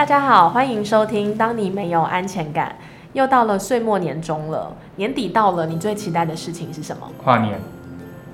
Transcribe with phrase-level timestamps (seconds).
[0.00, 2.74] 大家好，欢迎收听《当你没有安全感》。
[3.12, 7.06] 又到了岁末年终了，年底到了，你最期待的事情是什么？
[7.22, 7.60] 跨年，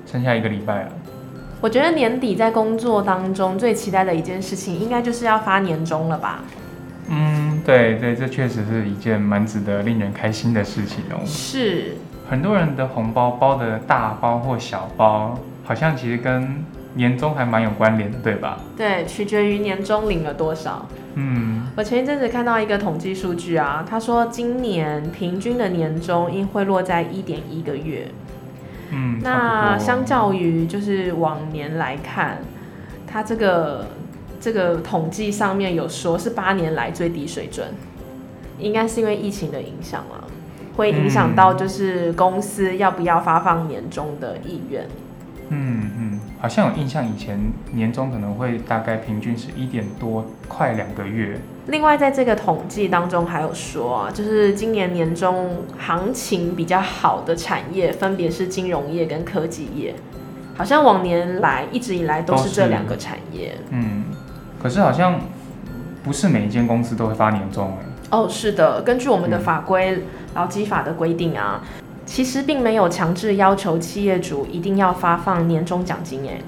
[0.09, 0.89] 剩下一个礼拜了。
[1.59, 6.39] 我觉得年底在工作当中最期待的一件事情，应该就是要发年终了吧？
[7.09, 11.19] 嗯，对对，这确实是一件蛮值得令人开心的事情哦。
[11.25, 11.97] 是，
[12.29, 18.57] 很多人的红包包的大包或小包，好像其实跟年终还蛮有关联的，对吧？
[18.77, 20.85] 对，取决于年终领了多少。
[21.19, 28.07] 嗯，我前一阵子看到一个统计数据啊，他说今年平均的年终应会落在一点一个月。
[28.89, 32.39] 嗯，那相较较于就是往年来看，
[33.05, 33.85] 他这个
[34.41, 37.67] 这个统计上面有说是八年来最低水准，
[38.57, 40.25] 应该是因为疫情的影响啊，
[40.77, 44.87] 会影响到就是公司要不要发放年终的意愿。
[45.49, 47.39] 嗯嗯，好像有印象，以前
[47.71, 51.39] 年终可能会大概平均是一点多，快两个月。
[51.67, 59.95] 另外，在这个统计当中还有说啊，就是今年年终行情比较好的产业，分别是金融业跟科技业，
[60.55, 63.57] 好像往年来一直以来都是这两个产业。
[63.71, 64.05] 嗯，
[64.61, 65.19] 可是好像
[66.03, 67.85] 不是每一间公司都会发年终哎。
[68.11, 70.03] 哦，是的，根据我们的嗯法规、
[70.35, 71.61] 劳基法的规定啊，
[72.07, 76.39] 其实并没有强制要求企业主一定要发放年终奖金哎。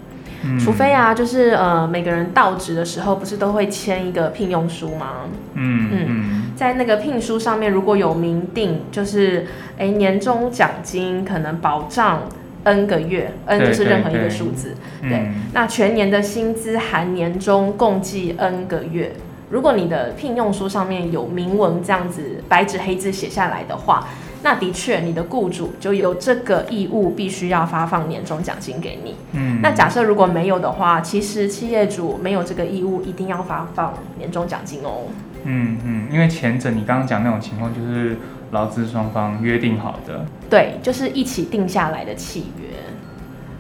[0.42, 5.26] 嗯除非啊，就是呃，每个人到职的时候，不是都会签一个聘用书吗？
[5.54, 9.46] 嗯嗯嗯在那个聘书上面，如果有明定，就是
[9.78, 12.22] 哎年终奖金可能保障
[12.64, 19.12] n 个月，n 就是任何一个数字，嗯，对那全年的薪资含年终共计 n 个月。
[19.50, 24.08] 如果你的聘用书上面有明文这样子白纸黑字写下来的话，
[24.42, 29.16] 那的确你的雇主就有这个义务，必须要发放年终奖金给你。
[29.34, 35.08] 嗯，那假设如果没有的话，其实企业主没有这个义务，一定要发放年终奖金哦。
[35.44, 38.18] 嗯嗯，因为前者你刚刚讲那种情况，就是
[38.52, 40.26] 劳资双方约定好的。
[40.50, 42.70] 对，就是一起定下来的契约。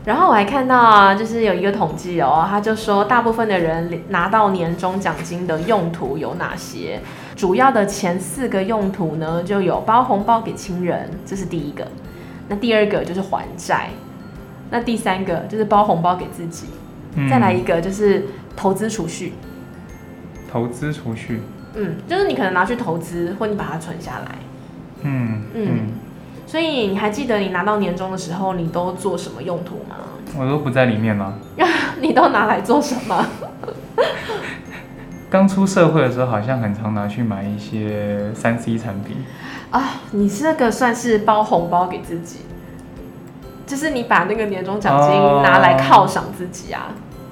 [0.05, 7.01] 然后我还看到啊，就是有一个统计哦，他就说大部分的人拿到年终奖金的用途有哪些？
[7.39, 11.87] 主要的前四个用途呢，就有包红包给亲人，这是第一个。
[12.49, 13.91] 那第二个就是还债，
[14.69, 16.65] 那第三个就是包红包给自己，
[17.15, 18.25] 嗯再来一个就是
[18.57, 19.31] 投资储蓄。
[20.51, 21.39] 投资储蓄。
[21.75, 24.35] 嗯，就是你可能拿去投资，或你把它存下来。
[25.03, 25.79] 嗯嗯嗯，
[26.45, 29.95] 所以你还记得你拿到年终的时候，你都做什么用途吗？
[30.37, 31.35] 我都不在里面吗？
[32.01, 33.25] 你都拿来做什么？
[35.29, 39.17] 刚出社会的时候，好像很常拿去买一些三 C 产品。
[39.69, 42.39] 啊，你这个算是包红包给自己，
[43.67, 46.87] 就是你把那个年终奖金哦拿来犒赏自己啊。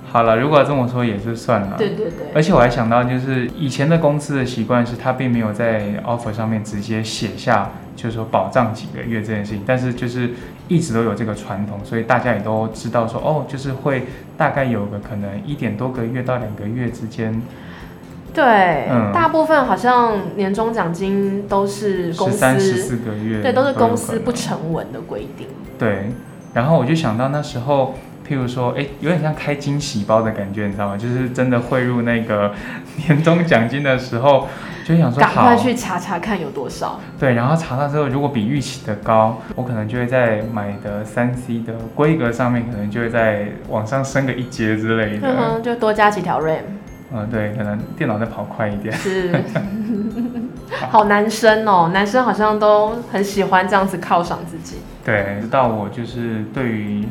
[0.10, 1.76] 好了，如果这么说也是算了。
[1.78, 10.32] 对对对，而且我还想到，就是以前的公司的习惯是，他并没有在 offer 上面直接写下，就是说保障几个月这件事情，但是就是
[10.68, 14.06] 一直都有这个传统，所以大家也都知道说，哦，就是会
[14.38, 17.42] 大概有个可能一点多个月到两个月之间，
[18.38, 25.48] 对，嗯大部分好像年终奖金都是公司，十三、十四个月，对，都是公司不成文的规定。
[25.80, 26.12] 对，
[26.54, 27.96] 然后我就想到那时候，
[28.28, 30.96] 譬如说，哎，有点像开惊喜包的感觉，你知道吗？
[30.96, 32.52] 就是真的汇入那个
[33.08, 34.48] 年终奖金的时候，
[34.86, 37.00] 就想说赶快，去查查看有多少。
[37.20, 45.28] 对，然后查到之后，如果比预期的高，我可能就会在买的三 C 的规格上面，可能就会在往上升个一阶之类的。
[45.28, 46.77] 嗯哼，就多加几条 RAM。
[47.14, 48.94] 嗯，对，可能电脑再跑快一点。
[48.98, 49.34] 是，
[50.90, 54.78] 好男生哦，男生好像都很喜欢这样子犒赏自己。
[55.06, 57.06] 对，直到我就是对于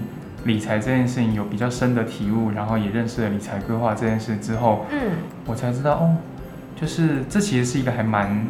[0.44, 4.98] 理财这件事情有比较深的体悟，然后也认识了理财规划这件事之后，嗯，
[5.46, 6.16] 我才知道哦，
[6.78, 8.46] 就是这其实是一个还蛮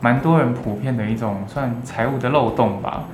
[0.00, 3.04] 蛮多人普遍的一种算财务的漏洞吧。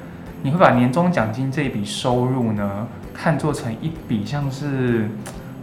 [0.43, 5.09] 你会把年终奖金这一笔收入呢，看作成一笔像是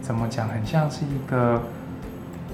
[0.00, 1.62] 怎么讲，很像是一个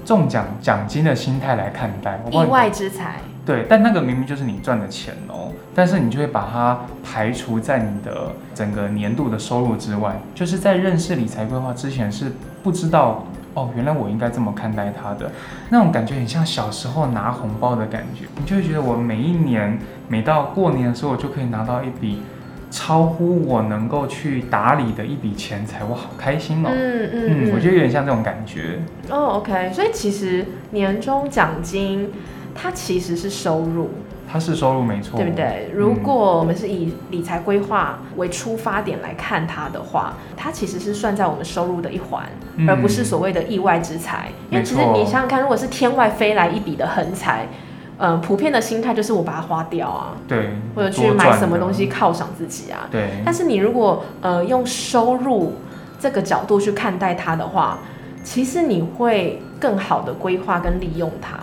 [0.05, 2.19] 中奖奖金的心态来看待。
[2.31, 3.15] 意外之财。
[3.45, 10.15] 对，但那个明明就是你赚的钱哦，但是你就会把它排除在你的整个年度的收入之外。
[10.35, 12.31] 就是在认识理财规划之前是
[12.61, 13.25] 不知道
[13.55, 15.31] 哦，原来我应该这么看待它的，
[15.69, 22.21] 那种感觉很像小时候拿红包的感觉，你就会觉得我每一年每到过年的时候，我就可以拿到一笔
[22.71, 26.69] 超乎我能够去打理的一笔钱财，我好开心哦。
[26.71, 28.79] 嗯嗯嗯，我觉得有点像这种感觉。
[29.09, 32.11] 哦，OK，所以其实年终奖金
[32.53, 33.89] 它其实是收入，
[34.31, 35.69] 它是收入没错，对不对？
[35.73, 42.23] 如果我们是以理财规划为出发点来看它的话，它其实是算在我们收入的一环，
[42.57, 44.29] 嗯而不是所谓的意外之财。
[44.51, 47.47] 因为其实你想想看，如果是天外飞来一笔的横财，
[47.99, 52.87] 嗯、普遍的心态就是我把它花掉啊，对，或者去买什么东西，犒赏自己啊。
[52.89, 55.55] 对，但是你如果呃用收入
[55.99, 57.79] 这个角度去看待它的话，
[58.23, 61.37] 其实你会更好的规划跟利用它。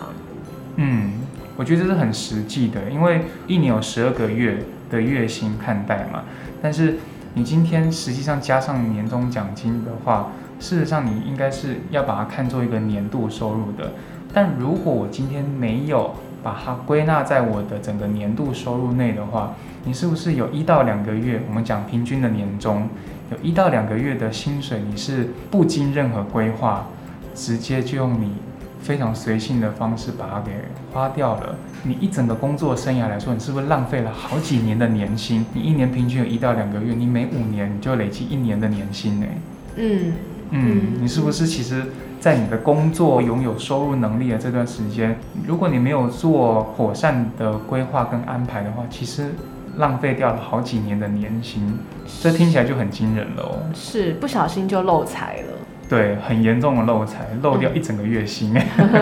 [0.77, 1.13] 嗯，
[1.55, 6.23] 我觉得这是很实际的，因为一年有十二个月的月薪看待嘛，
[6.61, 6.97] 但是
[7.35, 13.91] 你今天实际上加上年终奖金的话，事实上你应该是要把它看作一个年度收入的。
[14.33, 16.15] 但如果我今天没有
[16.47, 19.53] 把它归纳在我的整个年度收入内的话，
[19.83, 22.87] 你是不是有一到两个月，我们讲平均的年终，
[23.29, 26.87] 有一到两个月的薪水，你是不经任何规划，
[27.35, 28.31] 直接就用你
[28.79, 30.53] 非常随性的方式把它给
[30.93, 31.53] 花掉了。
[31.83, 35.45] 你一整个工作生涯来说，你是不是浪费了好几年的年薪？
[35.51, 39.27] 你一年平均有一到两个月，你每五年你就累积一年的年薪呢？
[39.75, 40.13] 嗯，
[40.51, 41.83] 嗯，你是不是其实，
[42.19, 49.33] 在你的工作拥有收入能力的这段时间，如果你没有做妥善的规划跟安排的话，其实
[49.77, 51.77] 浪费掉了好几年的年薪，
[52.21, 53.59] 这听起来就很惊人了哦。
[53.73, 55.53] 是不小心就漏财了。
[55.87, 58.53] 对，很严重的漏财，漏掉一整个月薪。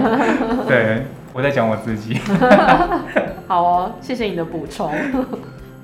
[0.68, 1.03] 对，
[1.33, 2.19] 我在讲我自己。
[3.47, 4.91] 好哦，谢谢你的补充。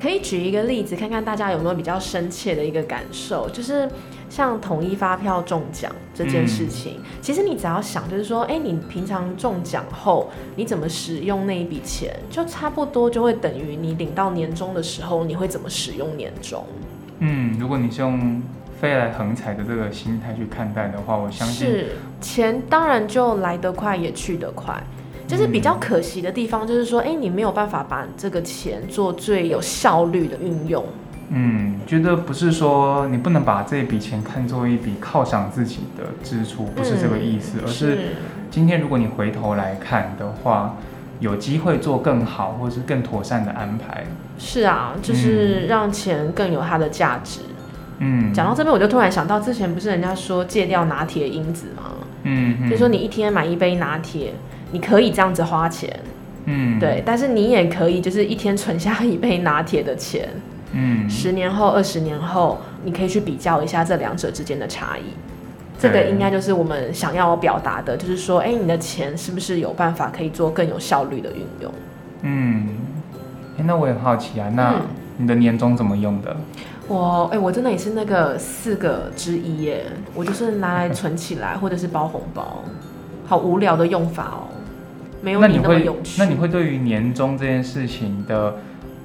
[0.02, 3.88] 可以举一个例子，看看大家有没有比较深切的一个感受，就是
[4.30, 16.66] 像统一发票中奖这件事情，其实你只要想，就是说，哎，你平常中奖后，你怎么使用那一笔钱，就差不多就会等于你领到年终的时候，你会怎么使用年终。
[17.20, 18.42] 嗯，如果你是用
[18.80, 21.90] 飞来横财的这个心态去看待的话，我相信，是
[22.20, 24.82] 钱当然就来得快也去得快，
[25.32, 30.84] 就是比较可惜的地方，就是说，哎、你没有办法把这个钱做最有效率的运用。
[31.30, 37.98] 嗯，觉得不是说你不能把这笔钱看作一笔犒赏自己的支出，不是这个意思，嗯而是
[38.50, 40.76] 今天如果你回头来看的话，
[41.22, 44.04] 有机会做更好或是更妥善的安排。
[44.38, 47.40] 是啊，就是让钱更有它的价值。
[48.00, 51.84] 嗯，讲到这边，我就突然想到，之前不是人家说戒掉拿铁因子吗？
[52.24, 54.34] 嗯，嗯就是说你一天买一杯拿铁，
[54.72, 56.00] 你可以这样子花钱，
[56.46, 60.30] 嗯，对，但是你也可以就是一天存下一杯拿铁的钱，
[60.74, 65.04] 嗯，十年后、二十年后，你可以去比较一下这两者之间的差异。
[65.80, 71.72] 这个应该就是我们想要表达的，就是说，哎、你的钱是不是有办法可以做更有效率的运用？
[72.22, 72.68] 嗯，
[73.58, 74.82] 哎，那我也很好奇啊，那嗯。
[75.18, 76.36] 你的年终怎么用的？
[76.88, 79.86] 我哎、我真的也是那个四个之一耶，
[80.16, 82.64] 我就是拿来存起来，或者是包红包，
[83.28, 84.50] 好无聊的用法哦，
[85.22, 86.20] 没有你那你会有趣。
[86.20, 88.56] 那你会对于年终这件事情的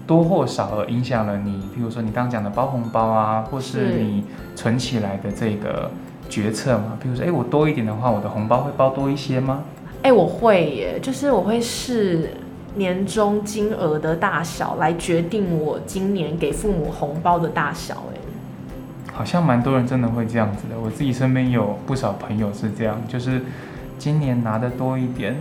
[0.06, 4.24] 多或少而影响了你，比如说你刚刚讲的包红包啊，或是是你
[4.54, 5.90] 存起来的这个
[6.28, 6.98] 决策嘛？
[7.02, 9.62] 比如说，哎，我多一点的话，我的红包会包多一些吗？
[10.02, 12.30] 哎、我会耶，就是我会视
[12.76, 18.04] 年终金额的大小来决定我今年给父母红包的大小。
[18.14, 18.18] 哎，
[19.12, 23.42] 好像蛮多人真的会这样子的，我自己身边有不少朋友是这样，就是
[23.98, 25.34] 今年拿的多一点，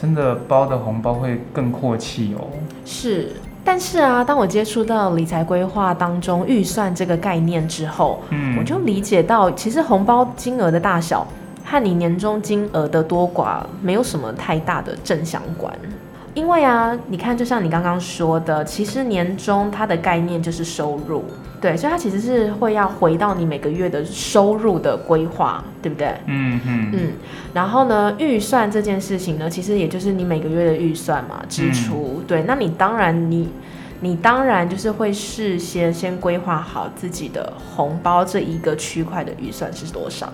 [0.00, 2.46] 真的包的红包会更阔气哦。
[2.86, 3.32] 是，
[3.62, 11.26] 但是啊，当我接触到理财规划当中预算这个概念之后，嗯，我就理解到，其实红包金额的大小
[11.64, 15.72] 和你年终金额的多寡没有什么太大的正相关。
[16.32, 21.24] 因为啊，你看，就像你刚刚说的，其实年终它的概念就是收入，
[21.60, 26.14] 对，所以它其实是会要回到你每个月的收入的规划，对不对？
[26.26, 27.12] 嗯嗯嗯，
[27.52, 32.22] 然后呢，预算这件事情呢，其实也就是你每个月的预算嘛，支出。
[32.26, 33.50] 对，那你当然你
[34.00, 40.32] 你当然就是会事先先规划好自己的红包这一个区块的预算是多少。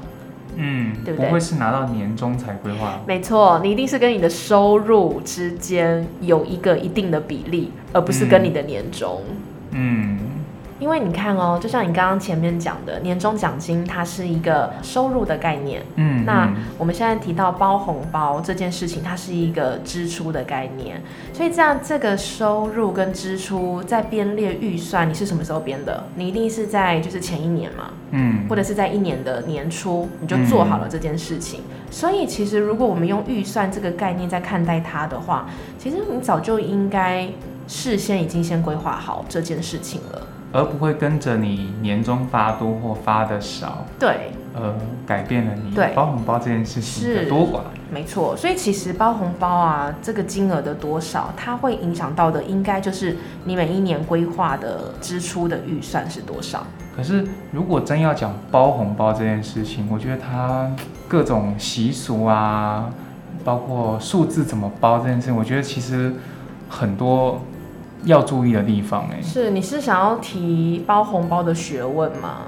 [0.55, 3.01] 嗯，对不对不会是拿到年终才规划？
[3.07, 9.21] 没错，你一定是跟你的收入之间有一个一定的比例，而不是跟你的年终。
[9.73, 10.19] 嗯
[10.79, 15.83] 因为你看哦，就像你刚刚前面讲的，年终奖金它是一个收入的概念。
[15.95, 21.01] 嗯，那嗯我们现在提到包红包这件事情，它是一个支出的概念，
[21.33, 26.05] 所以这样这个收入跟支出在编列预算，你是什么时候编的？
[26.15, 31.61] 你一定是在就是前一年嘛，嗯或者是在一年的年初你就做好了这件事情。
[31.91, 37.27] 所以其实如果我们用预算这个概念在看待它的话，其实你早就应该
[37.67, 40.27] 事先已经先规划好这件事情了。
[40.57, 44.75] 而不会跟着你年终发多或发的少对，呃
[45.07, 47.61] 改变了你对包红包这件事情的是多寡。
[47.93, 56.67] 没错，所以其实包红包啊，这个金额的多少，它会影响到的，应该就是你每一年规划的支出的预算是多少。
[56.97, 60.69] 可是如果真要讲包红包这件事情，我觉得它
[61.07, 62.91] 各种习俗啊，
[63.45, 66.15] 包括数字怎么包这件事情，我觉得其实
[66.69, 67.41] 很多
[68.05, 72.39] 要注意的地方哎、是，你是想要提包红包的学问吗？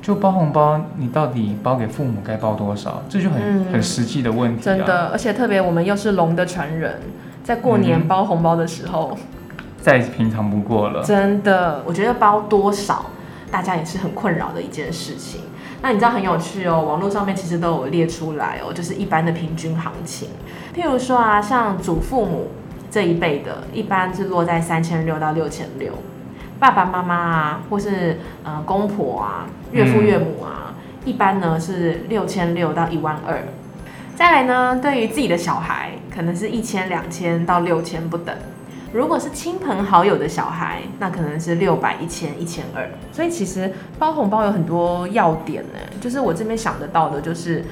[0.00, 4.64] 就包红包，你到底包给父母该包多少，这就很、嗯很实际的问题、啊。
[4.64, 6.98] 真的，而且特别我们又是龙的传人，
[7.42, 9.16] 在过年嗯包红包的时候，
[9.80, 11.02] 再平常不过了。
[11.02, 13.06] 真的，我觉得包多少，
[13.50, 15.42] 大家也是很困扰的一件事情。
[15.82, 20.28] 那你知道很有趣哦，网络上面其实都有列出来哦，就是一般的平均行情。
[20.74, 22.48] 譬如说啊，像祖父母
[22.90, 25.92] 这一辈的，一般是落在三千六到六千六。
[26.58, 33.42] 爸爸妈妈啊，或是呃公婆啊、岳父岳母啊，一般呢是六千六到一万二。
[34.16, 38.34] 再来呢，对于自己的小孩，可能是一千、两千到六千不等。
[38.92, 42.88] 如果是亲朋好友的小孩，那可能是六百、一千、一千二。
[43.12, 47.64] 所以其实包红包有很多要点呢，就是我这边想得到的，就是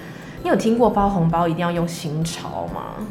[0.44, 3.04] 你有听过包红包一定要用新钞吗？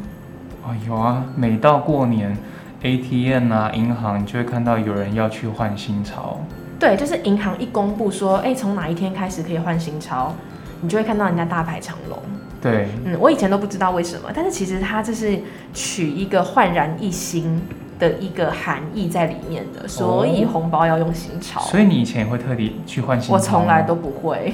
[0.66, 2.36] 哦，有啊，每到过年
[2.82, 6.40] ，ATM 啊，银行，就会看到有人要去换新钞。
[6.76, 10.34] 对，就是银行一公布说，哎，从哪一天开始可以换新钞，
[10.80, 12.18] 你就会看到人家大排长龙。
[12.60, 15.38] 对，嗯，我以前都不知道为什么，但是其实它这是
[15.72, 17.62] 取一个焕然一新
[18.00, 21.60] 的一个含义在里面的，所以红包要用新钞。
[21.60, 24.52] 所以你以前也会特地去换新钞我从来都不会，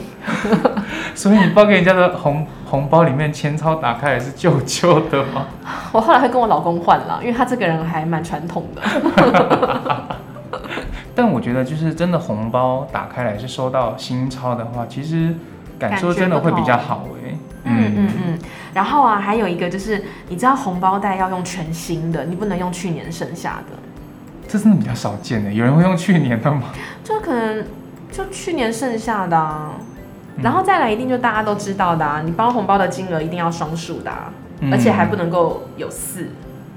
[1.16, 5.44] 所以你包给人家的红红包里面千钞打开来是旧旧的吗？
[5.92, 8.82] 我后来会跟我老公换了，因为他这个人还蛮传统的。
[11.14, 15.34] 但我觉得就是真的红包打开来是收到新钞的话，其实
[15.78, 18.38] 感受真的会比较好哎、嗯嗯嗯。
[18.72, 23.76] 然后啊，还有一个就是，你知道红包袋要用全新的，你不能用去年剩下的，
[24.48, 26.62] 这真的比较少见的，有人会用去年的吗？
[27.04, 27.66] 就可能
[28.10, 29.72] 就去年剩下的啊。
[30.36, 36.28] 嗯然后再来，一定就大家都知道的啊，你包红包的金额一定要双数的、啊，嗯而且还不能够有四，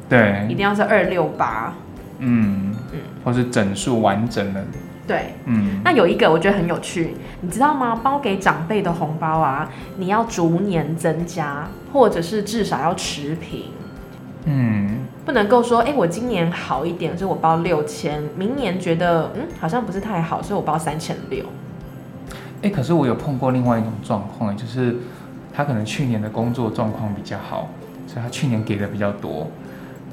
[0.09, 1.74] 对一，定要是二六八。
[2.19, 4.63] 嗯嗯或是整数完整的，
[5.05, 8.00] 对，嗯，那有一个我觉得很有趣，你知道吗？
[8.01, 13.65] 包给长辈的红包啊，你要逐年增加，或者是至少要持平，
[14.45, 21.43] 嗯，不能够说，哎、我今年好一点，所以我包六千，明年觉得嗯好像不是太好，所以我包三千六。
[22.65, 24.95] 哎、可是我有碰过另外一种状况，就是
[25.53, 27.69] 他可能去年的工作状况比较好，
[28.07, 29.48] 所以他去年给的比较多。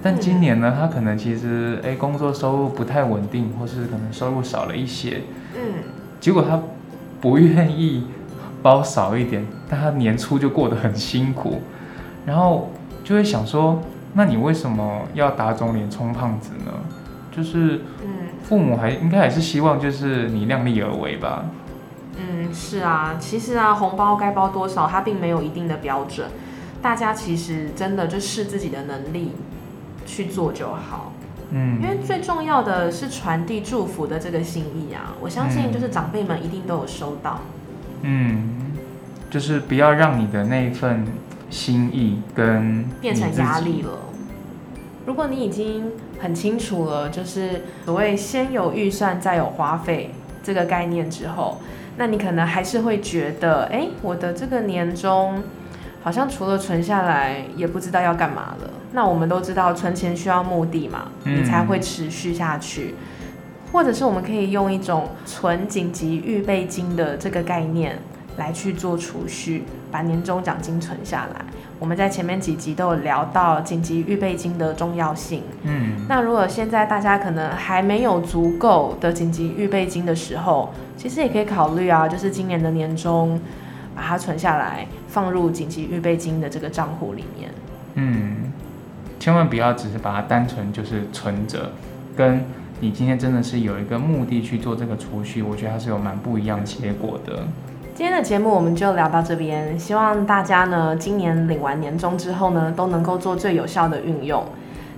[0.02, 5.22] 但今年呢，他可能其实哎、工作收入不太稳定，或是可能收入少了一些，
[5.54, 5.60] 嗯，
[6.20, 6.60] 结果他
[7.22, 8.04] 不愿意
[8.60, 11.62] 包少一点，但他年初就过得很辛苦，
[12.26, 12.70] 然后
[13.02, 13.80] 就会想说，
[14.12, 16.72] 那你为什么要打肿脸充胖子呢？
[17.34, 18.08] 就是嗯
[18.42, 21.46] 父母还应该还是希望就是你量力而为吧。
[22.16, 26.28] 嗯，是啊，其实啊，红包该包多少，它并没有一定的标准，
[26.80, 29.32] 大家其实真的就视自己的能力
[30.06, 31.12] 去做就好。
[31.54, 37.40] 嗯因嗯，为最重要的是传递祝福的这个心意啊，我相信就是长辈们一定都有收到。
[38.02, 38.72] 嗯，
[39.30, 41.06] 就是不要让你的那一份
[41.50, 43.90] 心意跟变成压力了。
[45.04, 51.60] 如果你已经很清楚了，就是所谓先有预算再有花费这个概念之后，
[51.96, 55.42] 那你可能还是会觉得，哎，我的这个年终
[56.02, 58.70] 好像除了存下来，也不知道要干嘛了。
[58.92, 62.94] 那我们都知道存钱需要目的嘛，嗯你才会持续下去。
[63.72, 67.98] 或者是我们可以用一种存紧急预备金的这个概念
[68.36, 71.44] 来去做储蓄，把年终奖金存下来。
[71.82, 75.42] 我们在前面几集都有聊到紧急预备金的重要性。
[75.64, 83.40] 嗯那如果现在大家可能还没有足够的紧急预备金的时候，其实也可以考虑啊，就是今年的年终
[83.96, 87.50] 把它存下来，放入紧急预备金的这个账户里面。
[87.94, 88.52] 嗯，
[89.18, 91.72] 千万不要只是把它单纯就是存着，
[92.16, 92.44] 跟
[92.78, 97.42] 你今天真的是有一个目的去做这个储蓄，我觉得它是有蛮不一样结果的。
[97.94, 104.44] 今天的节目我们就聊到这边，希望大家呢今年领完年终之后呢，都能够做最有效的运用。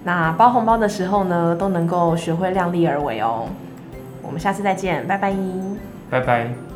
[0.04, 3.46] 那包红包的时候呢，都能够学会量力而为哦。
[4.22, 5.34] 我们下次再见，拜拜。
[6.08, 6.74] 拜拜。